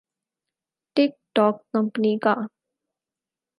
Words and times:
ٹک 0.95 1.11
ٹوک 1.35 1.55
کمپنی 1.71 2.13
کا 2.23 2.33